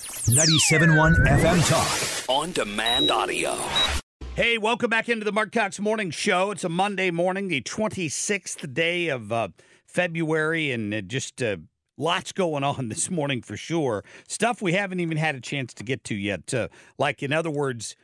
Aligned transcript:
97.1 0.00 1.26
FM 1.26 1.68
Talk. 1.68 2.30
On 2.30 2.50
demand 2.52 3.10
audio. 3.10 3.54
Hey, 4.34 4.56
welcome 4.56 4.88
back 4.88 5.10
into 5.10 5.24
the 5.26 5.32
Marc 5.32 5.52
Cox 5.52 5.78
Morning 5.78 6.10
Show. 6.10 6.50
It's 6.52 6.64
a 6.64 6.70
Monday 6.70 7.10
morning, 7.10 7.48
the 7.48 7.60
26th 7.60 8.72
day 8.72 9.08
of 9.08 9.30
uh, 9.30 9.48
February, 9.86 10.70
and 10.70 10.94
uh, 10.94 11.02
just 11.02 11.42
uh, 11.42 11.56
lots 11.98 12.32
going 12.32 12.64
on 12.64 12.88
this 12.90 13.10
morning 13.10 13.42
for 13.42 13.58
sure. 13.58 14.02
Stuff 14.26 14.62
we 14.62 14.72
haven't 14.72 15.00
even 15.00 15.18
had 15.18 15.34
a 15.34 15.40
chance 15.40 15.74
to 15.74 15.84
get 15.84 16.02
to 16.04 16.14
yet. 16.14 16.54
Uh, 16.54 16.68
like, 16.98 17.22
in 17.22 17.32
other 17.32 17.50
words, 17.50 17.94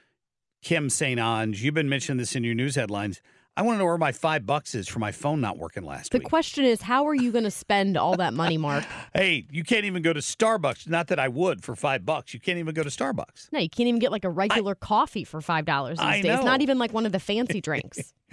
Kim 0.63 0.91
St. 0.91 1.19
Onge, 1.19 1.63
you've 1.63 1.75
been 1.75 1.89
mentioning 1.89 2.19
this 2.19 2.37
in 2.37 2.45
your 2.45 2.55
news 2.55 2.75
headlines. 2.75 3.23
I 3.57 3.63
want 3.63 3.77
to 3.77 3.79
know 3.79 3.87
where 3.87 3.97
my 3.97 4.13
five 4.13 4.45
bucks 4.45 4.75
is 4.75 4.87
for 4.87 4.99
my 4.99 5.13
phone 5.13 5.41
not 5.41 5.57
working 5.57 5.83
last 5.83 6.11
The 6.13 6.19
week. 6.19 6.25
The 6.25 6.29
question 6.29 6.65
is, 6.67 6.83
how 6.83 7.07
are 7.09 7.15
you 7.15 7.33
going 7.33 7.45
to 7.45 7.51
spend 7.51 7.97
all 7.97 8.17
that 8.19 8.35
money, 8.35 8.59
Marc? 8.59 8.85
hey, 9.15 9.47
you 9.51 9.65
can't 9.65 9.85
even 9.87 10.03
go 10.03 10.13
to 10.13 10.21
Starbucks. 10.21 10.89
Not 10.89 11.07
that 11.09 11.19
I 11.19 11.29
would 11.29 11.63
for 11.65 11.75
five 11.75 12.05
bucks. 12.05 12.35
You 12.35 12.41
can't 12.41 12.59
even 12.59 12.75
go 12.75 12.83
to 12.83 12.91
Starbucks. 12.91 13.49
No, 13.53 13.59
you 13.59 13.71
can't 13.71 13.89
even 13.89 13.99
get 13.99 14.13
like 14.13 14.25
a 14.25 14.31
regular 14.31 14.75
coffee 14.75 15.25
for 15.25 15.41
five 15.41 15.65
dollars 15.65 15.99
these 15.99 16.07
I 16.07 16.21
days. 16.21 16.25
know. 16.25 16.43
Not 16.43 16.61
even 16.61 16.79
like 16.79 16.93
one 16.93 17.07
of 17.07 17.13
the 17.13 17.21
fancy 17.21 17.61
drinks. 17.61 18.13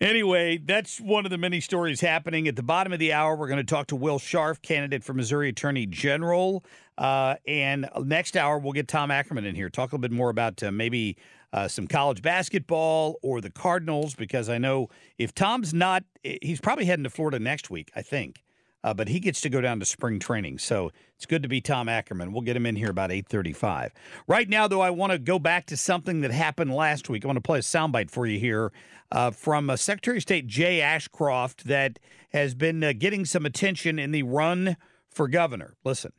Anyway, 0.00 0.58
that's 0.58 1.00
one 1.00 1.24
of 1.24 1.30
the 1.30 1.38
many 1.38 1.60
stories 1.60 2.00
happening. 2.00 2.46
At 2.46 2.56
the 2.56 2.62
bottom 2.62 2.92
of 2.92 2.98
the 2.98 3.12
hour, 3.12 3.34
we're 3.36 3.48
going 3.48 3.58
to 3.58 3.64
talk 3.64 3.88
to 3.88 3.96
Will 3.96 4.18
Scharf, 4.18 4.62
candidate 4.62 5.02
for 5.02 5.12
Missouri 5.12 5.48
Attorney 5.48 5.86
General. 5.86 6.64
Uh, 6.96 7.36
and 7.46 7.88
next 8.04 8.36
hour, 8.36 8.58
we'll 8.58 8.72
get 8.72 8.86
Tom 8.88 9.10
Ackerman 9.10 9.44
in 9.44 9.54
here, 9.54 9.70
talk 9.70 9.92
a 9.92 9.96
little 9.96 10.02
bit 10.02 10.12
more 10.12 10.30
about 10.30 10.62
uh, 10.62 10.70
maybe 10.70 11.16
uh, 11.52 11.68
some 11.68 11.86
college 11.86 12.22
basketball 12.22 13.16
or 13.22 13.40
the 13.40 13.50
Cardinals, 13.50 14.14
because 14.14 14.48
I 14.48 14.58
know 14.58 14.88
if 15.16 15.34
Tom's 15.34 15.72
not, 15.72 16.04
he's 16.22 16.60
probably 16.60 16.84
heading 16.84 17.04
to 17.04 17.10
Florida 17.10 17.38
next 17.38 17.70
week, 17.70 17.90
I 17.96 18.02
think. 18.02 18.42
Uh, 18.84 18.94
but 18.94 19.08
he 19.08 19.18
gets 19.18 19.40
to 19.40 19.50
go 19.50 19.60
down 19.60 19.80
to 19.80 19.84
spring 19.84 20.20
training, 20.20 20.56
so 20.56 20.92
it's 21.16 21.26
good 21.26 21.42
to 21.42 21.48
be 21.48 21.60
Tom 21.60 21.88
Ackerman. 21.88 22.32
We'll 22.32 22.42
get 22.42 22.54
him 22.54 22.64
in 22.64 22.76
here 22.76 22.90
about 22.90 23.10
eight 23.10 23.26
thirty-five. 23.26 23.92
Right 24.28 24.48
now, 24.48 24.68
though, 24.68 24.80
I 24.80 24.90
want 24.90 25.10
to 25.10 25.18
go 25.18 25.40
back 25.40 25.66
to 25.66 25.76
something 25.76 26.20
that 26.20 26.30
happened 26.30 26.72
last 26.72 27.08
week. 27.08 27.24
I 27.24 27.26
want 27.26 27.38
to 27.38 27.42
play 27.42 27.58
a 27.58 27.62
soundbite 27.62 28.08
for 28.08 28.24
you 28.24 28.38
here 28.38 28.72
uh, 29.10 29.32
from 29.32 29.68
uh, 29.68 29.74
Secretary 29.74 30.18
of 30.18 30.22
State 30.22 30.46
Jay 30.46 30.80
Ashcroft 30.80 31.64
that 31.64 31.98
has 32.30 32.54
been 32.54 32.84
uh, 32.84 32.92
getting 32.96 33.24
some 33.24 33.44
attention 33.44 33.98
in 33.98 34.12
the 34.12 34.22
run 34.22 34.76
for 35.10 35.26
governor. 35.26 35.74
Listen. 35.84 36.12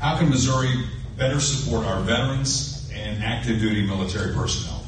How 0.00 0.18
can 0.18 0.28
Missouri 0.28 0.68
better 1.16 1.40
support 1.40 1.86
our 1.86 2.02
veterans 2.02 2.90
and 2.92 3.24
active 3.24 3.58
duty 3.58 3.86
military 3.86 4.34
personnel? 4.34 4.81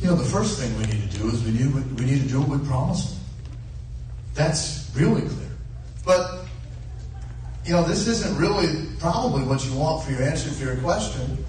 You 0.00 0.08
know, 0.08 0.14
the 0.14 0.24
first 0.24 0.60
thing 0.60 0.76
we 0.78 0.86
need 0.86 1.10
to 1.10 1.18
do 1.18 1.28
is 1.28 1.42
we 1.44 1.50
need, 1.50 1.74
we 1.98 2.06
need 2.06 2.22
to 2.22 2.28
do 2.28 2.40
what 2.40 2.60
we 2.60 2.66
promised. 2.66 3.16
That's 4.34 4.90
really 4.94 5.22
clear. 5.22 5.48
But, 6.04 6.44
you 7.64 7.72
know, 7.72 7.82
this 7.82 8.06
isn't 8.06 8.38
really 8.38 8.86
probably 9.00 9.42
what 9.42 9.64
you 9.66 9.74
want 9.74 10.04
for 10.04 10.12
your 10.12 10.22
answer 10.22 10.50
to 10.50 10.64
your 10.64 10.76
question, 10.76 11.44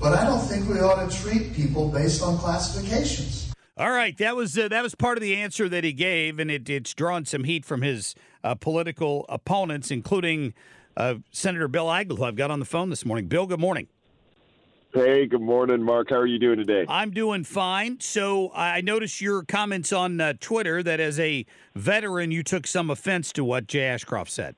but 0.00 0.14
I 0.14 0.24
don't 0.24 0.40
think 0.40 0.68
we 0.68 0.80
ought 0.80 1.08
to 1.08 1.22
treat 1.22 1.52
people 1.54 1.90
based 1.90 2.22
on 2.22 2.38
classifications. 2.38 3.52
All 3.76 3.90
right, 3.90 4.16
that 4.18 4.36
was 4.36 4.58
uh, 4.58 4.68
that 4.68 4.82
was 4.82 4.94
part 4.94 5.16
of 5.16 5.22
the 5.22 5.36
answer 5.36 5.68
that 5.68 5.82
he 5.82 5.92
gave, 5.92 6.38
and 6.38 6.50
it, 6.50 6.68
it's 6.68 6.92
drawn 6.92 7.24
some 7.24 7.44
heat 7.44 7.64
from 7.64 7.80
his 7.80 8.14
uh, 8.44 8.54
political 8.54 9.24
opponents, 9.30 9.90
including 9.90 10.52
uh, 10.96 11.14
Senator 11.30 11.68
Bill 11.68 11.86
Eigel, 11.86 12.18
who 12.18 12.24
I've 12.24 12.36
got 12.36 12.50
on 12.50 12.58
the 12.58 12.66
phone 12.66 12.90
this 12.90 13.06
morning. 13.06 13.28
Bill, 13.28 13.46
good 13.46 13.60
morning. 13.60 13.88
Hey, 14.94 15.24
good 15.24 15.40
morning, 15.40 15.82
Marc. 15.82 16.10
How 16.10 16.16
are 16.16 16.26
you 16.26 16.38
doing 16.38 16.58
today? 16.58 16.84
I'm 16.86 17.12
doing 17.12 17.44
fine. 17.44 17.98
So 18.00 18.52
I 18.54 18.82
noticed 18.82 19.22
your 19.22 19.42
comments 19.42 19.90
on 19.90 20.20
uh, 20.20 20.34
Twitter 20.38 20.82
that 20.82 21.00
as 21.00 21.18
a 21.18 21.46
veteran, 21.74 22.30
you 22.30 22.42
took 22.42 22.66
some 22.66 22.90
offense 22.90 23.32
to 23.32 23.44
what 23.44 23.66
Jay 23.66 23.84
Ashcroft 23.84 24.30
said. 24.30 24.54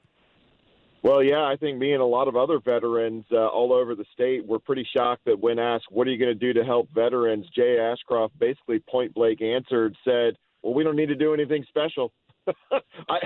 Well, 1.05 1.23
yeah, 1.23 1.45
I 1.45 1.55
think 1.55 1.79
me 1.79 1.93
and 1.93 2.03
a 2.03 2.07
lot 2.07 2.27
of 2.27 2.35
other 2.35 2.59
veterans 2.59 3.25
uh, 3.31 3.47
all 3.47 3.73
over 3.73 3.95
the 3.95 4.07
state 4.13 4.45
were 4.45 4.59
pretty 4.59 4.85
shocked 4.93 5.27
that 5.27 5.39
when 5.39 5.61
asked, 5.61 5.85
What 5.91 6.09
are 6.09 6.11
you 6.11 6.19
going 6.19 6.37
to 6.37 6.53
do 6.53 6.53
to 6.53 6.65
help 6.65 6.89
veterans? 6.93 7.47
Jay 7.55 7.79
Ashcroft 7.79 8.37
basically 8.41 8.81
point 8.81 9.15
blank 9.15 9.41
answered, 9.41 9.95
said, 10.05 10.35
Well, 10.65 10.75
we 10.75 10.83
don't 10.83 10.97
need 10.97 11.11
to 11.11 11.15
do 11.15 11.33
anything 11.33 11.65
special. 11.69 12.11
I, 13.09 13.19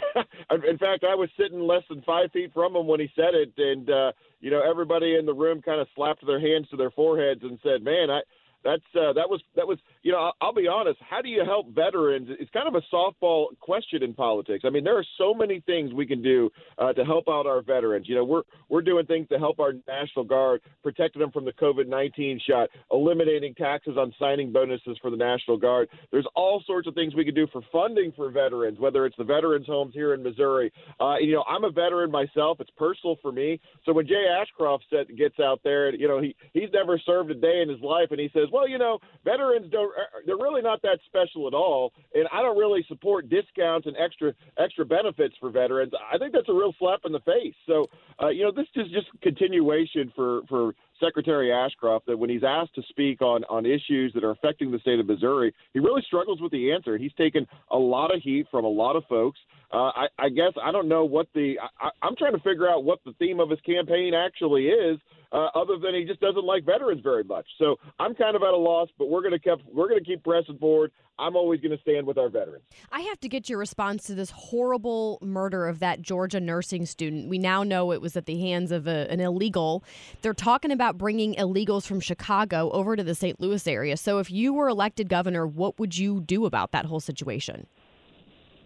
in 0.68 0.78
fact, 0.78 1.04
I 1.04 1.14
was 1.14 1.28
sitting 1.38 1.60
less 1.60 1.82
than 1.88 2.02
five 2.02 2.30
feet 2.32 2.52
from 2.52 2.76
him 2.76 2.86
when 2.86 3.00
he 3.00 3.10
said 3.16 3.34
it, 3.34 3.52
and 3.56 3.88
uh, 3.90 4.12
you 4.40 4.50
know, 4.50 4.62
everybody 4.68 5.16
in 5.16 5.26
the 5.26 5.34
room 5.34 5.60
kind 5.62 5.80
of 5.80 5.88
slapped 5.94 6.24
their 6.26 6.40
hands 6.40 6.68
to 6.70 6.76
their 6.76 6.90
foreheads 6.90 7.40
and 7.42 7.58
said, 7.62 7.82
"Man, 7.82 8.10
I." 8.10 8.20
That's 8.64 8.82
uh, 8.94 9.12
that 9.12 9.30
was 9.30 9.40
that 9.54 9.66
was 9.66 9.78
you 10.02 10.12
know 10.12 10.32
I'll, 10.40 10.52
be 10.52 10.66
honest. 10.66 10.98
How 11.08 11.22
do 11.22 11.28
you 11.28 11.44
help 11.44 11.72
veterans? 11.72 12.28
It's 12.40 12.50
kind 12.50 12.66
of 12.66 12.74
a 12.74 12.82
softball 12.94 13.46
question 13.60 14.02
in 14.02 14.14
politics. 14.14 14.64
I 14.66 14.70
mean, 14.70 14.82
there 14.82 14.98
are 14.98 15.06
so 15.16 15.32
many 15.32 15.60
things 15.60 15.92
we 15.92 16.06
can 16.06 16.22
do 16.22 16.50
uh, 16.76 16.92
to 16.92 17.04
help 17.04 17.28
out 17.28 17.46
our 17.46 17.62
veterans. 17.62 18.08
You 18.08 18.16
know, 18.16 18.24
we're 18.24 18.42
we're 18.68 18.82
doing 18.82 19.06
things 19.06 19.28
to 19.28 19.38
help 19.38 19.60
our 19.60 19.74
National 19.86 20.24
Guard, 20.24 20.60
protecting 20.82 21.20
them 21.20 21.30
from 21.30 21.44
the 21.44 21.52
COVID 21.52 21.86
nineteen 21.86 22.40
shot, 22.48 22.68
eliminating 22.90 23.54
taxes 23.54 23.96
on 23.96 24.12
signing 24.18 24.52
bonuses 24.52 24.98
for 25.00 25.10
the 25.10 25.16
National 25.16 25.56
Guard. 25.56 25.88
There's 26.10 26.26
all 26.34 26.62
sorts 26.66 26.88
of 26.88 26.94
things 26.94 27.14
we 27.14 27.24
can 27.24 27.34
do 27.34 27.46
for 27.52 27.62
funding 27.70 28.12
for 28.16 28.30
veterans, 28.30 28.78
whether 28.80 29.06
it's 29.06 29.16
the 29.16 29.24
veterans 29.24 29.66
homes 29.66 29.94
here 29.94 30.14
in 30.14 30.22
Missouri. 30.22 30.72
Uh, 31.00 31.16
you 31.20 31.32
know, 31.32 31.44
I'm 31.48 31.64
a 31.64 31.70
veteran 31.70 32.10
myself. 32.10 32.58
It's 32.60 32.70
personal 32.76 33.16
for 33.22 33.30
me. 33.30 33.60
So 33.84 33.92
when 33.92 34.06
Jay 34.06 34.26
Ashcroft 34.40 34.84
gets 35.16 35.38
out 35.38 35.60
there, 35.62 35.94
you 35.94 36.08
know, 36.08 36.20
he 36.20 36.34
he's 36.52 36.70
never 36.72 36.98
served 36.98 37.30
a 37.30 37.34
day 37.34 37.60
in 37.62 37.68
his 37.68 37.80
life, 37.80 38.08
and 38.10 38.18
he 38.18 38.30
says, 38.34 38.47
well, 38.52 38.68
you 38.68 38.78
know, 38.78 38.98
veterans 39.24 39.70
don't 39.70 39.92
they're 40.26 40.36
really 40.36 40.62
not 40.62 40.82
that 40.82 40.98
special 41.06 41.46
at 41.46 41.54
all, 41.54 41.92
and 42.14 42.26
I 42.32 42.42
don't 42.42 42.58
really 42.58 42.84
support 42.88 43.28
discounts 43.28 43.86
and 43.86 43.96
extra 43.96 44.32
extra 44.58 44.84
benefits 44.84 45.34
for 45.40 45.50
veterans. 45.50 45.92
I 46.12 46.18
think 46.18 46.32
that's 46.32 46.48
a 46.48 46.52
real 46.54 46.74
slap 46.78 47.00
in 47.04 47.12
the 47.12 47.20
face. 47.20 47.54
So, 47.66 47.86
uh, 48.22 48.28
you 48.28 48.44
know, 48.44 48.52
this 48.52 48.66
is 48.76 48.90
just 48.92 49.06
continuation 49.22 50.12
for 50.14 50.42
for 50.48 50.74
Secretary 51.00 51.52
Ashcroft 51.52 52.06
that 52.06 52.18
when 52.18 52.30
he's 52.30 52.44
asked 52.44 52.74
to 52.74 52.82
speak 52.88 53.22
on 53.22 53.44
on 53.44 53.66
issues 53.66 54.12
that 54.14 54.24
are 54.24 54.30
affecting 54.30 54.70
the 54.70 54.78
state 54.80 54.98
of 54.98 55.06
Missouri, 55.06 55.54
he 55.72 55.80
really 55.80 56.02
struggles 56.06 56.40
with 56.40 56.52
the 56.52 56.72
answer. 56.72 56.98
He's 56.98 57.12
taken 57.14 57.46
a 57.70 57.78
lot 57.78 58.14
of 58.14 58.22
heat 58.22 58.46
from 58.50 58.64
a 58.64 58.68
lot 58.68 58.96
of 58.96 59.04
folks. 59.08 59.38
Uh, 59.72 59.90
I, 59.94 60.06
I 60.18 60.28
guess 60.30 60.52
I 60.62 60.72
don't 60.72 60.88
know 60.88 61.04
what 61.04 61.28
the 61.34 61.56
I, 61.80 61.90
I'm 62.02 62.16
trying 62.16 62.32
to 62.32 62.40
figure 62.40 62.68
out 62.68 62.84
what 62.84 63.00
the 63.04 63.12
theme 63.18 63.40
of 63.40 63.50
his 63.50 63.60
campaign 63.60 64.14
actually 64.14 64.66
is. 64.68 64.98
Uh, 65.30 65.48
other 65.54 65.76
than 65.76 65.94
he 65.94 66.04
just 66.04 66.20
doesn't 66.20 66.44
like 66.44 66.64
veterans 66.64 67.02
very 67.02 67.22
much, 67.22 67.46
so 67.58 67.76
I'm 67.98 68.14
kind 68.14 68.34
of 68.34 68.42
at 68.42 68.54
a 68.54 68.56
loss. 68.56 68.88
But 68.98 69.10
we're 69.10 69.22
gonna 69.22 69.38
keep 69.38 69.58
we're 69.72 69.88
gonna 69.88 70.00
keep 70.00 70.24
pressing 70.24 70.56
forward. 70.58 70.90
I'm 71.18 71.34
always 71.34 71.60
going 71.60 71.76
to 71.76 71.82
stand 71.82 72.06
with 72.06 72.16
our 72.16 72.28
veterans. 72.28 72.64
I 72.92 73.00
have 73.00 73.18
to 73.20 73.28
get 73.28 73.48
your 73.48 73.58
response 73.58 74.04
to 74.04 74.14
this 74.14 74.30
horrible 74.30 75.18
murder 75.20 75.66
of 75.66 75.80
that 75.80 76.00
Georgia 76.00 76.38
nursing 76.38 76.86
student. 76.86 77.28
We 77.28 77.38
now 77.38 77.64
know 77.64 77.92
it 77.92 78.00
was 78.00 78.16
at 78.16 78.26
the 78.26 78.38
hands 78.40 78.70
of 78.70 78.86
a, 78.86 79.10
an 79.10 79.20
illegal. 79.20 79.82
They're 80.22 80.32
talking 80.32 80.70
about 80.70 80.96
bringing 80.96 81.34
illegals 81.34 81.86
from 81.86 82.00
Chicago 82.00 82.70
over 82.70 82.94
to 82.94 83.02
the 83.02 83.14
St. 83.14 83.40
Louis 83.40 83.66
area. 83.66 83.96
So, 83.96 84.18
if 84.18 84.30
you 84.30 84.52
were 84.52 84.68
elected 84.68 85.08
governor, 85.08 85.46
what 85.46 85.78
would 85.78 85.98
you 85.98 86.20
do 86.20 86.46
about 86.46 86.72
that 86.72 86.86
whole 86.86 87.00
situation? 87.00 87.66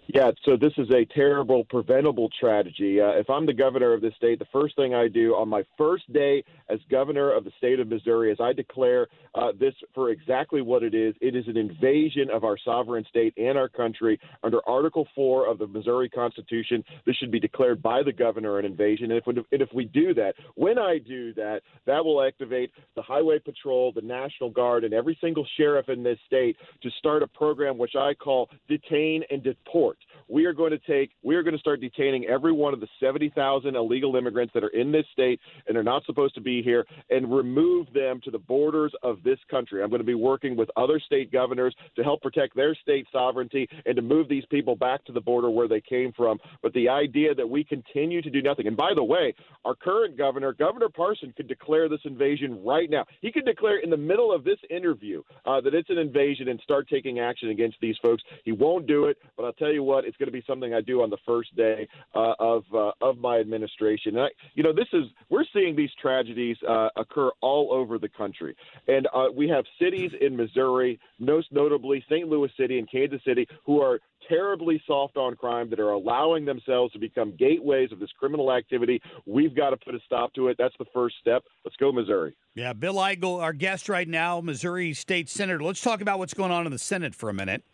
Yeah, 0.09 0.33
so 0.45 0.57
this 0.57 0.73
is 0.79 0.91
a 0.91 1.05
terrible 1.15 1.65
preventable 1.65 2.29
tragedy. 2.41 3.01
Uh, 3.01 3.13
if 3.13 3.31
I'm 3.31 3.47
the 3.47 3.53
governor 3.53 3.93
of 3.93 4.01
this 4.01 4.15
state, 4.17 4.41
the 4.41 4.47
first 4.53 4.75
thing 4.75 4.95
I 4.95 5.07
do 5.07 5.35
on 5.35 5.49
my 5.49 5.63
first 5.79 6.13
day 6.13 6.43
as 6.69 6.81
governor 6.91 7.33
of 7.33 7.45
the 7.45 7.53
state 7.57 7.79
of 7.79 7.87
Missouri 7.87 8.33
is 8.33 8.39
I 8.41 8.53
declare 8.53 9.07
uh, 9.37 9.53
this 9.59 9.75
for 9.95 10.11
exactly 10.11 10.61
what 10.61 10.83
it 10.83 10.93
is. 10.93 11.15
It 11.21 11.37
is 11.37 11.47
an 11.47 11.57
invasion 11.57 12.31
of 12.31 12.43
our 12.43 12.59
sovereign 12.59 13.05
state 13.09 13.33
and 13.37 13.57
our 13.57 13.69
country 13.69 14.19
under 14.43 14.59
Article 14.69 15.07
4 15.15 15.47
of 15.47 15.59
the 15.59 15.69
Missouri 15.69 16.09
Constitution. 16.09 16.83
This 17.07 17.15
should 17.17 17.31
be 17.31 17.41
declared 17.41 17.81
by 17.81 18.03
the 18.03 18.13
governor 18.13 18.59
an 18.59 18.67
invasion. 18.67 19.13
And 19.13 19.23
if, 19.25 19.27
and 19.27 19.63
if 19.63 19.69
we 19.73 19.85
do 19.85 20.15
that, 20.15 20.35
when 20.57 20.79
I 20.79 20.99
do 20.99 21.33
that, 21.35 21.63
that 21.87 22.05
will 22.05 22.23
activate 22.23 22.73
the 22.97 23.03
Highway 23.03 23.39
Patrol, 23.39 23.93
the 23.93 24.03
National 24.03 24.51
Guard, 24.51 24.83
and 24.83 24.93
every 24.93 25.17
single 25.21 25.47
sheriff 25.57 25.89
in 25.89 26.03
this 26.03 26.19
state 26.27 26.57
to 26.83 26.91
start 26.99 27.23
a 27.23 27.29
program 27.29 27.79
which 27.79 27.95
I 27.97 28.15
call 28.15 28.51
Detain 28.69 29.23
and 29.31 29.45
Deport. 29.45 29.92
We 30.29 30.45
are 30.47 30.53
going 30.53 30.71
to 30.71 30.79
take, 30.79 31.11
we 31.23 31.35
are 31.37 31.43
going 31.43 31.55
to 31.55 31.61
start 31.61 31.81
detaining 31.81 32.27
every 32.27 32.53
one 32.53 32.75
of 32.75 32.81
the 32.81 32.89
70,000 33.01 33.77
illegal 33.77 34.17
immigrants 34.17 34.53
that 34.55 34.65
are 34.65 34.69
in 34.69 34.93
this 34.93 35.05
state 35.13 35.41
and 35.67 35.77
are 35.77 35.83
not 35.83 36.05
supposed 36.05 36.35
to 36.35 36.41
be 36.41 36.63
here 36.63 36.87
and 37.11 37.33
remove 37.35 37.93
them 37.93 38.21
to 38.25 38.31
the 38.31 38.39
borders 38.39 38.93
of 39.03 39.23
this 39.23 39.39
country. 39.51 39.83
I'm 39.83 39.91
going 39.91 40.01
to 40.01 40.07
be 40.07 40.15
working 40.15 40.57
with 40.57 40.71
other 40.77 41.01
state 41.01 41.33
governors 41.33 41.75
to 41.97 42.03
help 42.03 42.23
protect 42.23 42.57
their 42.57 42.75
state 42.75 43.07
sovereignty 43.13 43.69
and 43.87 43.97
to 43.97 44.03
move 44.03 44.29
these 44.29 44.45
people 44.51 44.77
back 44.77 45.05
to 45.07 45.13
the 45.13 45.21
border 45.21 45.51
where 45.51 45.69
they 45.69 45.81
came 45.81 46.13
from. 46.13 46.39
But 46.63 46.73
the 46.73 46.89
idea 46.89 47.35
that 47.35 47.49
we 47.49 47.65
continue 47.65 48.23
to 48.23 48.31
do 48.31 48.43
nothing, 48.43 48.67
and 48.67 48.77
by 48.77 48.93
the 48.95 49.05
way, 49.05 49.35
our 49.65 49.75
current 49.75 50.17
governor, 50.17 50.53
Governor 50.53 50.89
Parson, 50.89 51.33
could 51.37 51.49
declare 51.49 51.89
this 51.89 52.01
invasion 52.05 52.63
right 52.65 52.91
now. 52.91 53.05
He 53.21 53.33
could 53.33 53.45
declare 53.45 53.79
in 53.79 53.91
the 53.91 53.97
middle 53.97 54.33
of 54.33 54.45
this 54.45 54.59
interview 54.71 55.23
uh, 55.47 55.61
that 55.61 55.75
it's 55.75 55.91
an 55.91 55.99
invasion 55.99 56.49
and 56.49 56.61
start 56.63 56.89
taking 56.89 57.21
action 57.21 57.51
against 57.51 57.77
these 57.81 57.97
folks. 58.03 58.23
He 58.45 58.53
won't 58.53 58.87
do 58.87 59.07
it, 59.07 59.19
but 59.37 59.45
I'll 59.45 59.53
tell 59.53 59.73
you 59.73 59.82
what, 59.83 60.05
it's 60.05 60.17
going 60.17 60.29
to 60.29 60.33
be 60.33 60.45
something 60.47 60.75
I 60.75 60.81
do 60.81 61.03
on 61.03 61.11
the 61.11 61.19
first 61.27 61.55
day 61.57 61.89
uh, 62.15 62.35
of 62.39 62.65
uh, 62.75 62.93
of 63.01 63.19
my 63.19 63.39
administration. 63.39 64.17
And 64.17 64.25
I, 64.25 64.29
you 64.55 64.63
know, 64.63 64.73
this 64.73 64.89
is 64.93 65.05
we're 65.29 65.45
seeing 65.53 65.77
these 65.77 65.91
tragedies 66.01 66.57
uh, 66.69 66.89
occur 66.97 67.31
all 67.41 67.73
over 67.73 67.99
the 67.99 68.09
country, 68.09 68.57
and 68.89 69.07
uh, 69.15 69.27
we 69.35 69.49
have 69.49 69.65
cities 69.81 70.11
in 70.21 70.37
Missouri, 70.37 70.99
most 71.19 71.53
notably 71.53 72.05
St. 72.09 72.29
Louis 72.29 72.51
City 72.57 72.79
and 72.79 72.91
Kansas 72.91 73.21
City, 73.25 73.47
who 73.65 73.81
are 73.81 74.01
terribly 74.29 74.83
soft 74.87 75.17
on 75.17 75.35
crime 75.37 75.71
that 75.71 75.81
are 75.81 75.91
allowing 75.91 76.45
themselves 76.45 76.93
to 76.93 76.99
become 76.99 77.35
gateways 77.37 77.93
of 77.93 77.99
this 77.99 78.11
criminal 78.19 78.53
activity. 78.53 79.01
We've 79.27 79.55
got 79.55 79.71
to 79.71 79.77
put 79.77 79.95
a 79.95 80.01
stop 80.05 80.33
to 80.35 80.49
it. 80.49 80.57
That's 80.59 80.75
the 80.79 80.87
first 80.93 81.17
step. 81.21 81.43
Let's 81.65 81.77
go, 81.77 81.93
Missouri. 81.93 82.35
Yeah, 82.55 82.73
Bill 82.73 82.95
Eigel, 82.95 83.43
our 83.43 83.53
guest 83.53 83.89
right 83.89 84.09
now, 84.09 84.41
Missouri 84.41 84.93
State 84.93 85.29
Senator. 85.29 85.63
Let's 85.63 85.81
talk 85.81 86.01
about 86.01 86.19
what's 86.19 86.35
going 86.35 86.51
on 86.51 86.67
in 86.67 86.73
the 86.73 86.79
Senate 86.79 87.15
for 87.15 87.29
a 87.29 87.35
minute. 87.35 87.65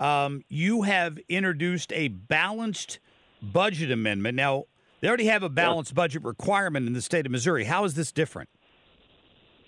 Um, 0.00 0.44
you 0.48 0.82
have 0.82 1.18
introduced 1.28 1.92
a 1.92 2.08
balanced 2.08 2.98
budget 3.42 3.92
amendment. 3.92 4.34
Now, 4.34 4.64
they 5.00 5.08
already 5.08 5.26
have 5.26 5.42
a 5.42 5.48
balanced 5.48 5.94
budget 5.94 6.24
requirement 6.24 6.86
in 6.86 6.94
the 6.94 7.02
state 7.02 7.26
of 7.26 7.32
Missouri. 7.32 7.64
How 7.64 7.84
is 7.84 7.94
this 7.94 8.10
different? 8.10 8.48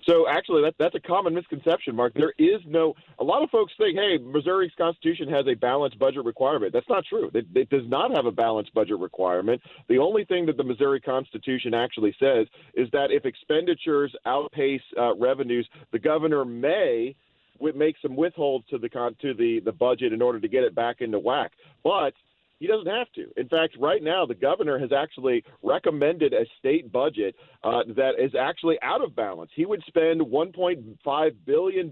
So 0.05 0.27
actually, 0.29 0.63
that, 0.63 0.75
that's 0.79 0.95
a 0.97 1.01
common 1.01 1.33
misconception, 1.35 1.95
Marc. 1.95 2.15
There 2.15 2.35
is 2.37 2.61
no. 2.67 2.95
A 3.21 3.25
lot 3.25 3.43
of 3.43 3.51
folks 3.51 3.73
think, 3.79 3.97
hey, 3.97 4.19
Missouri's 4.19 4.73
constitution 4.77 5.29
has 5.29 5.47
a 5.47 5.55
balanced 5.55 5.99
budget 5.99 6.25
requirement. 6.25 6.73
That's 6.73 6.89
not 6.89 7.05
true. 7.09 7.31
It, 7.33 7.47
it 7.55 7.71
does 7.71 7.87
not 7.87 8.11
have 8.15 8.27
a 8.27 8.33
balanced 8.33 8.75
budget 8.75 8.99
requirement. 8.99 9.63
The 9.89 9.99
only 9.99 10.25
thing 10.25 10.47
that 10.47 10.57
the 10.57 10.65
Missouri 10.65 11.01
Constitution 11.01 11.73
actually 11.73 12.17
says 12.19 12.49
is 12.75 12.89
that 12.93 13.13
if 13.13 13.25
expenditures 13.25 14.13
outpace 14.27 14.83
uh, 14.99 15.15
revenues, 15.15 15.69
the 15.93 16.01
governor 16.01 16.45
may 16.45 17.15
make 17.75 17.97
some 18.03 18.17
withholds 18.17 18.67
to 18.69 18.79
the 18.79 18.89
con 18.89 19.17
to 19.23 19.35
the 19.35 19.61
the 19.61 19.73
budget 19.73 20.13
in 20.13 20.23
order 20.23 20.41
to 20.41 20.49
get 20.49 20.65
it 20.65 20.75
back 20.75 21.01
into 21.01 21.19
whack. 21.19 21.53
But 21.85 22.15
he 22.63 22.69
doesn't 22.69 22.87
have 22.87 23.11
to. 23.15 23.27
In 23.37 23.49
fact, 23.49 23.77
right 23.81 24.01
now, 24.01 24.25
the 24.25 24.37
governor 24.37 24.79
has 24.79 24.93
actually 24.93 25.43
recommended 25.65 26.33
a 26.33 26.47
state 26.61 26.93
budget 26.93 27.35
uh, 27.65 27.81
that 27.97 28.13
is 28.21 28.37
actually 28.39 28.77
out 28.83 29.03
of 29.03 29.17
balance. 29.17 29.51
He 29.57 29.67
would 29.67 29.83
spend 29.89 30.21
$1.5 30.21 31.35
billion 31.45 31.91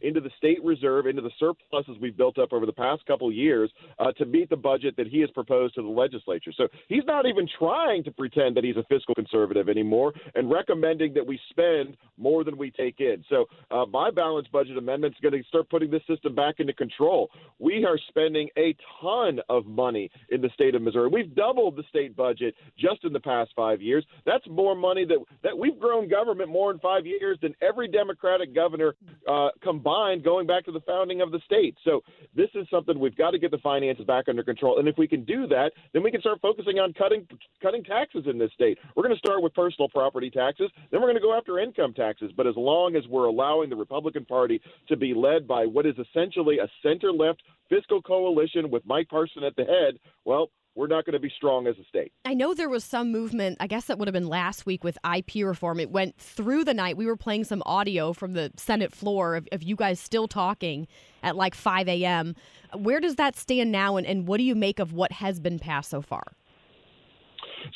into 0.00 0.20
the 0.22 0.30
state 0.38 0.64
reserve, 0.64 1.06
into 1.06 1.20
the 1.20 1.30
surpluses 1.38 1.96
we've 2.00 2.16
built 2.16 2.38
up 2.38 2.54
over 2.54 2.64
the 2.64 2.72
past 2.72 3.04
couple 3.04 3.30
years 3.30 3.70
uh, 3.98 4.10
to 4.12 4.24
meet 4.24 4.48
the 4.48 4.56
budget 4.56 4.96
that 4.96 5.06
he 5.06 5.20
has 5.20 5.28
proposed 5.32 5.74
to 5.74 5.82
the 5.82 5.88
legislature. 5.88 6.52
So 6.56 6.68
he's 6.88 7.04
not 7.06 7.26
even 7.26 7.46
trying 7.58 8.02
to 8.04 8.10
pretend 8.10 8.56
that 8.56 8.64
he's 8.64 8.78
a 8.78 8.84
fiscal 8.84 9.14
conservative 9.14 9.68
anymore 9.68 10.14
and 10.34 10.50
recommending 10.50 11.12
that 11.12 11.26
we 11.26 11.38
spend 11.50 11.98
more 12.16 12.42
than 12.42 12.56
we 12.56 12.70
take 12.70 13.00
in. 13.00 13.22
So 13.28 13.44
uh, 13.70 13.84
my 13.84 14.10
balanced 14.10 14.50
budget 14.50 14.78
amendment 14.78 15.14
is 15.14 15.20
going 15.20 15.42
to 15.42 15.46
start 15.48 15.68
putting 15.68 15.90
this 15.90 16.02
system 16.08 16.34
back 16.34 16.54
into 16.58 16.72
control. 16.72 17.28
We 17.58 17.84
are 17.84 17.98
spending 18.08 18.48
a 18.56 18.74
ton 19.02 19.40
of 19.50 19.66
money 19.66 19.89
money 19.90 20.10
in 20.28 20.40
the 20.40 20.50
state 20.54 20.74
of 20.74 20.82
Missouri. 20.82 21.08
We've 21.08 21.34
doubled 21.34 21.76
the 21.76 21.82
state 21.88 22.16
budget 22.16 22.54
just 22.78 23.04
in 23.04 23.12
the 23.12 23.20
past 23.20 23.50
five 23.56 23.82
years. 23.82 24.04
That's 24.24 24.44
more 24.48 24.76
money 24.76 25.04
that 25.06 25.18
that 25.42 25.56
we've 25.56 25.78
grown 25.78 26.08
government 26.08 26.48
more 26.48 26.70
in 26.70 26.78
five 26.78 27.06
years 27.06 27.38
than 27.42 27.54
every 27.60 27.88
Democratic 27.88 28.54
governor 28.54 28.94
uh, 29.28 29.48
combined 29.62 30.22
going 30.22 30.46
back 30.46 30.64
to 30.66 30.72
the 30.72 30.80
founding 30.80 31.20
of 31.22 31.32
the 31.32 31.40
state. 31.44 31.76
So 31.84 32.02
this 32.36 32.48
is 32.54 32.66
something 32.70 32.98
we've 32.98 33.16
got 33.16 33.32
to 33.32 33.38
get 33.38 33.50
the 33.50 33.58
finances 33.58 34.04
back 34.04 34.28
under 34.28 34.44
control. 34.44 34.78
And 34.78 34.86
if 34.86 34.96
we 34.96 35.08
can 35.08 35.24
do 35.24 35.46
that, 35.48 35.72
then 35.92 36.02
we 36.02 36.10
can 36.10 36.20
start 36.20 36.40
focusing 36.40 36.78
on 36.78 36.92
cutting 36.92 37.26
cutting 37.60 37.82
taxes 37.82 38.24
in 38.30 38.38
this 38.38 38.52
state. 38.52 38.78
We're 38.94 39.02
going 39.02 39.14
to 39.14 39.18
start 39.18 39.42
with 39.42 39.54
personal 39.54 39.88
property 39.88 40.30
taxes, 40.30 40.70
then 40.90 41.00
we're 41.00 41.08
going 41.08 41.22
to 41.22 41.28
go 41.28 41.36
after 41.36 41.58
income 41.58 41.94
taxes. 41.94 42.30
But 42.36 42.46
as 42.46 42.54
long 42.56 42.94
as 42.94 43.06
we're 43.08 43.26
allowing 43.26 43.70
the 43.70 43.76
Republican 43.76 44.24
Party 44.24 44.60
to 44.88 44.96
be 44.96 45.14
led 45.14 45.48
by 45.48 45.66
what 45.66 45.86
is 45.86 45.96
essentially 45.98 46.58
a 46.58 46.68
center 46.82 47.12
left 47.12 47.42
fiscal 47.70 48.02
coalition 48.02 48.70
with 48.70 48.84
Mike 48.84 49.08
Parson 49.08 49.42
at 49.44 49.56
the 49.56 49.64
head, 49.64 49.98
well, 50.26 50.50
we're 50.74 50.86
not 50.86 51.04
going 51.04 51.14
to 51.14 51.20
be 51.20 51.32
strong 51.36 51.66
as 51.66 51.76
a 51.78 51.84
state. 51.84 52.12
I 52.24 52.34
know 52.34 52.54
there 52.54 52.68
was 52.68 52.84
some 52.84 53.10
movement, 53.10 53.56
I 53.60 53.66
guess 53.66 53.86
that 53.86 53.98
would 53.98 54.06
have 54.06 54.12
been 54.12 54.28
last 54.28 54.66
week 54.66 54.84
with 54.84 54.98
IP 55.04 55.44
reform. 55.44 55.80
It 55.80 55.90
went 55.90 56.16
through 56.16 56.64
the 56.64 56.74
night. 56.74 56.96
We 56.96 57.06
were 57.06 57.16
playing 57.16 57.44
some 57.44 57.62
audio 57.66 58.12
from 58.12 58.34
the 58.34 58.52
Senate 58.56 58.92
floor 58.92 59.34
of, 59.34 59.48
of 59.52 59.62
you 59.62 59.74
guys 59.74 59.98
still 59.98 60.28
talking 60.28 60.86
at 61.22 61.34
like 61.36 61.54
5 61.54 61.88
a.m. 61.88 62.36
Where 62.74 63.00
does 63.00 63.16
that 63.16 63.36
stand 63.36 63.72
now, 63.72 63.96
and, 63.96 64.06
and 64.06 64.28
what 64.28 64.38
do 64.38 64.44
you 64.44 64.54
make 64.54 64.78
of 64.78 64.92
what 64.92 65.12
has 65.12 65.40
been 65.40 65.58
passed 65.58 65.90
so 65.90 66.02
far? 66.02 66.22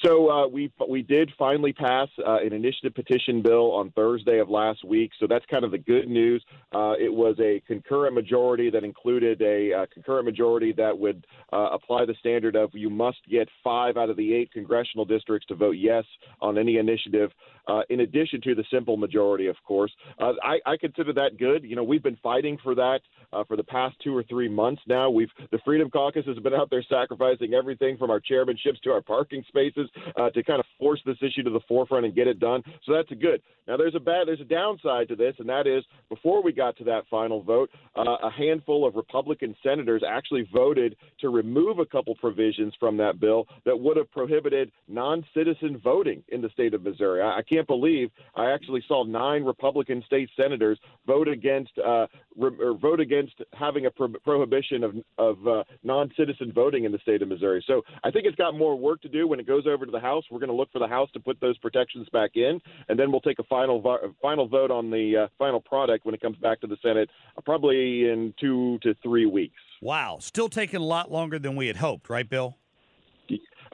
So 0.02 0.31
uh, 0.31 0.49
we 0.49 0.73
we 0.88 1.02
did 1.02 1.31
finally 1.38 1.73
pass 1.73 2.08
uh, 2.26 2.38
an 2.38 2.52
initiative 2.52 2.94
petition 2.94 3.43
bill 3.43 3.73
on 3.73 3.91
Thursday 3.93 4.38
of 4.38 4.49
last 4.49 4.85
week. 4.85 5.12
So 5.20 5.26
that's 5.26 5.44
kind 5.46 5.64
of 5.64 5.70
the 5.70 5.79
good 5.79 6.08
news. 6.08 6.44
Uh, 6.75 6.94
it 6.99 7.12
was 7.12 7.37
a 7.41 7.62
concurrent 7.67 8.14
majority 8.14 8.70
that 8.70 8.85
included 8.85 9.41
a 9.43 9.73
uh, 9.73 9.87
concurrent 9.93 10.25
majority 10.25 10.73
that 10.73 10.99
would 10.99 11.26
uh, 11.52 11.69
apply 11.73 12.06
the 12.06 12.14
standard 12.19 12.56
of 12.56 12.70
you 12.73 12.91
must 12.91 13.19
get 13.31 13.49
five 13.62 13.96
out 13.96 14.11
of 14.11 14.17
the 14.17 14.35
eight 14.35 14.52
congressional 14.52 15.05
districts 15.05 15.46
to 15.49 15.55
vote 15.55 15.76
yes 15.76 16.05
on 16.40 16.58
any 16.58 16.76
initiative. 16.76 17.31
Uh, 17.67 17.81
in 17.88 18.00
addition 18.00 18.43
to 18.43 18.55
the 18.55 18.64
simple 18.70 18.99
majority, 18.99 19.47
of 19.47 19.56
course, 19.64 19.90
I, 20.19 20.58
I, 20.67 20.76
consider 20.76 21.14
that 21.14 21.38
good. 21.38 21.64
You 21.64 21.76
know, 21.76 21.82
we've 21.82 22.02
been 22.02 22.19
fighting 22.23 22.58
for 22.62 22.75
that 22.75 23.00
for 23.49 23.56
the 23.56 23.64
past 23.64 23.97
two 24.05 24.14
or 24.14 24.23
three 24.23 24.50
months 24.50 24.82
now. 24.87 25.08
We've 25.08 25.31
the 25.50 25.58
Freedom 25.64 25.88
Caucus 25.88 26.26
has 26.26 26.38
been 26.40 26.52
out 26.52 26.69
there 26.69 26.85
sacrificing 26.87 27.55
everything 27.55 27.97
from 27.97 28.11
our 28.11 28.20
chairmanships 28.20 28.81
to 28.82 28.90
our 28.90 29.00
parking 29.00 29.43
spaces 29.49 29.83
uh, 30.16 30.31
to 30.31 30.42
kind 30.42 30.60
of 30.60 30.66
force 30.78 31.00
this 31.06 31.16
issue 31.22 31.42
to 31.42 31.50
the 31.50 31.60
forefront 31.69 32.04
and 32.04 32.14
get 32.14 32.26
it 32.26 32.38
done. 32.38 32.62
So 32.84 32.92
that's 32.94 33.10
a 33.10 33.14
good. 33.14 33.42
Now 33.66 33.76
there's 33.76 33.94
a 33.94 34.00
bad, 34.00 34.26
there's 34.26 34.40
a 34.40 34.44
downside 34.44 35.09
to 35.09 35.16
this, 35.16 35.35
and 35.38 35.49
that 35.49 35.66
is 35.66 35.85
before 36.09 36.42
we 36.42 36.52
got 36.52 36.76
to 36.78 36.85
that 36.85 37.04
final 37.11 37.42
vote, 37.42 37.70
uh, 37.97 38.16
a 38.23 38.30
handful 38.30 38.87
of 38.87 38.94
Republican 38.94 39.54
senators 39.62 40.02
actually 40.06 40.49
voted 40.52 40.97
to 41.20 41.30
remove 41.30 41.78
a 41.78 41.87
couple 41.87 42.14
provisions 42.16 42.75
from 42.78 42.97
that 42.99 43.18
bill 43.18 43.47
that 43.64 43.78
would 43.78 43.97
have 43.97 44.11
prohibited 44.11 44.70
non-citizen 44.87 45.80
voting 45.82 46.23
in 46.28 46.42
the 46.42 46.50
state 46.50 46.75
of 46.75 46.82
Missouri. 46.82 47.23
I, 47.23 47.38
I 47.38 47.42
can't 47.42 47.66
believe 47.66 48.11
I 48.35 48.50
actually 48.50 48.82
saw 48.87 49.04
nine 49.04 49.44
Republican 49.44 50.02
state 50.04 50.28
senators 50.37 50.78
vote 51.06 51.28
against 51.28 51.73
uh, 51.78 52.06
re- 52.37 52.59
or 52.61 52.76
vote 52.76 53.00
against 53.00 53.35
having 53.54 53.87
a 53.87 53.90
pro- 53.90 54.20
prohibition 54.23 54.85
of 54.85 54.94
of 55.18 55.49
uh, 55.49 55.64
non-citizen 55.82 56.52
voting 56.52 56.85
in 56.85 56.92
the 56.92 56.99
state 56.99 57.23
of 57.23 57.28
Missouri. 57.28 57.64
So 57.66 57.82
I 58.02 58.11
think 58.11 58.26
it's 58.26 58.37
got 58.37 58.56
more 58.56 58.76
work 58.76 59.00
to 59.02 59.09
do 59.09 59.26
when 59.26 59.40
it 59.40 59.47
goes 59.47 59.66
over 59.66 59.74
to 59.83 59.90
the 59.90 60.00
House. 60.00 60.25
We're 60.31 60.38
going 60.38 60.50
to 60.50 60.54
look 60.54 60.71
for 60.73 60.78
the 60.78 60.87
House 60.87 61.11
to 61.14 61.21
put 61.21 61.40
those 61.40 61.59
protections 61.59 62.07
back 62.12 62.33
in, 62.35 62.61
and 62.88 62.99
then 62.99 63.11
we'll 63.11 63.21
take 63.21 63.38
a 63.38 63.45
final 63.45 63.81
vo- 63.81 64.14
final 64.21 64.47
vote 64.47 64.71
on 64.71 64.90
the 64.90 65.25
uh, 65.25 65.28
final 65.38 65.61
product 65.61 66.04
when 66.04 66.14
it 66.14 66.21
comes 66.21 66.37
back 66.38 66.61
to 66.61 66.66
the 66.66 66.76
Senate, 66.83 67.11
uh, 67.37 67.40
probably 67.40 68.09
in 68.09 68.33
two 68.40 68.78
to 68.83 68.95
three 69.02 69.26
weeks. 69.26 69.61
Wow, 69.81 70.19
still 70.21 70.49
taking 70.49 70.81
a 70.81 70.85
lot 70.85 71.11
longer 71.11 71.38
than 71.38 71.57
we 71.57 71.66
had 71.66 71.76
hoped, 71.76 72.09
right, 72.09 72.28
Bill? 72.28 72.57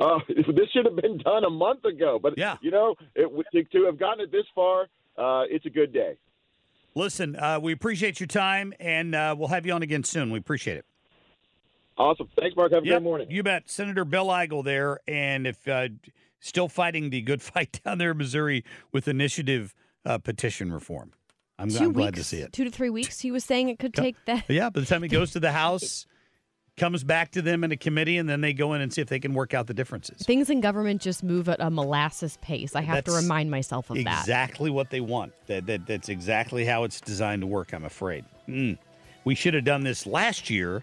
Uh, 0.01 0.19
this 0.29 0.69
should 0.73 0.87
have 0.87 0.97
been 0.97 1.19
done 1.19 1.45
a 1.45 1.51
month 1.51 1.85
ago, 1.85 2.19
but 2.21 2.37
yeah. 2.37 2.57
you 2.63 2.71
know, 2.71 2.95
it, 3.15 3.31
to, 3.53 3.65
to 3.65 3.87
have 3.87 3.99
gotten 3.99 4.25
it 4.25 4.33
this 4.33 4.47
far, 4.55 4.83
uh, 5.19 5.45
it's 5.49 5.67
a 5.67 5.71
good 5.71 5.93
day. 5.93 6.17
Listen, 6.95 7.37
uh, 7.37 7.61
we 7.63 7.73
appreciate 7.73 8.19
your 8.19 8.27
time, 8.27 8.73
and 8.81 9.15
uh, 9.15 9.35
we'll 9.39 9.49
have 9.49 9.65
you 9.65 9.73
on 9.73 9.83
again 9.83 10.03
soon. 10.03 10.31
We 10.31 10.39
appreciate 10.39 10.77
it. 10.77 10.85
Awesome. 12.01 12.29
Thanks, 12.39 12.57
Marc. 12.57 12.73
Have 12.73 12.83
a 12.83 12.87
yep, 12.87 12.97
good 12.97 13.03
morning. 13.03 13.31
You 13.31 13.43
bet. 13.43 13.69
Senator 13.69 14.07
Bill 14.07 14.29
Eigel 14.29 14.65
there. 14.65 15.01
And 15.07 15.47
if 15.47 15.69
uh, 15.69 15.89
still 16.41 16.67
fighting 16.67 17.11
the 17.11 17.21
good 17.21 17.43
fight 17.43 17.81
down 17.85 17.99
there 17.99 18.13
in 18.13 18.17
Missouri 18.17 18.65
with 18.91 19.07
initiative 19.07 19.75
uh, 20.07 20.17
petition 20.17 20.73
reform. 20.73 21.13
I'm, 21.59 21.69
two 21.69 21.85
I'm 21.85 21.93
glad 21.93 22.15
to 22.15 22.25
see 22.25 22.39
it. 22.39 22.55
Two 22.55 22.65
to 22.65 22.71
three 22.71 22.89
weeks. 22.89 23.21
He 23.21 23.31
was 23.31 23.45
saying 23.45 23.69
it 23.69 23.79
could 23.79 23.93
take 23.93 24.17
that. 24.25 24.45
Yeah, 24.49 24.71
by 24.71 24.81
the 24.81 24.87
time 24.87 25.05
it 25.05 25.09
goes 25.09 25.33
to 25.33 25.41
the 25.41 25.53
House, 25.53 26.07
comes 26.79 27.05
back 27.05 27.33
to 27.33 27.43
them 27.43 27.63
in 27.65 27.71
a 27.71 27.77
committee, 27.77 28.17
and 28.17 28.27
then 28.27 28.41
they 28.41 28.55
go 28.55 28.73
in 28.73 28.81
and 28.81 28.91
see 28.91 29.03
if 29.03 29.09
they 29.09 29.21
can 29.21 29.35
work 29.35 29.53
out 29.53 29.67
the 29.67 29.75
differences. 29.75 30.23
Things 30.23 30.49
in 30.49 30.63
government 30.63 31.03
just 31.03 31.23
move 31.23 31.51
at 31.51 31.61
a 31.61 31.69
molasses 31.69 32.39
pace. 32.41 32.75
I 32.75 32.81
have 32.81 33.05
to 33.05 33.13
remind 33.13 33.51
myself 33.51 33.91
of 33.91 34.03
that. 34.03 34.21
Exactly 34.21 34.71
what 34.71 34.89
they 34.89 35.03
want. 35.03 35.35
That, 35.49 35.67
that 35.67 35.87
that's 35.87 36.09
exactly 36.09 36.65
how 36.65 36.85
it's 36.85 36.99
designed 36.99 37.43
to 37.43 37.47
work. 37.47 37.75
I'm 37.75 37.85
afraid. 37.85 38.25
Mm. 38.49 38.79
We 39.25 39.35
should 39.35 39.53
have 39.53 39.65
done 39.65 39.85
this 39.85 40.07
last 40.07 40.49
year, 40.49 40.83